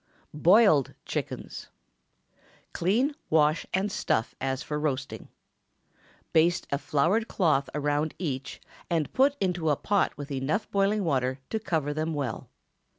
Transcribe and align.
BOILED 0.33 0.95
CHICKENS. 1.05 1.67
Clean, 2.73 3.13
wash, 3.29 3.67
and 3.71 3.91
stuff 3.91 4.33
as 4.41 4.63
for 4.63 4.79
roasting. 4.79 5.27
Baste 6.33 6.65
a 6.71 6.79
floured 6.79 7.27
cloth 7.27 7.69
around 7.75 8.15
each, 8.17 8.59
and 8.89 9.13
put 9.13 9.37
into 9.39 9.69
a 9.69 9.75
pot 9.75 10.17
with 10.17 10.31
enough 10.31 10.67
boiling 10.71 11.03
water 11.03 11.37
to 11.51 11.59
cover 11.59 11.93
them 11.93 12.15
well. 12.15 12.49